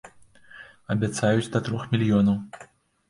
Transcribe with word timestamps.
Абяцаюць 0.95 1.51
да 1.57 1.63
трох 1.67 1.83
мільёнаў. 1.95 2.37